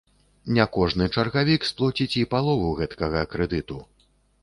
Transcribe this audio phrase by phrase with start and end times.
[0.57, 3.83] Не кожны чаргавік сплоціць і палову гэткага крэдыту.